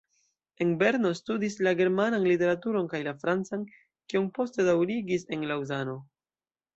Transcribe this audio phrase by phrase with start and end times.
[0.63, 3.67] En Berno studis la germanan literaturon kaj la francan,
[4.13, 5.95] kion poste daŭrigis en Laŭzano.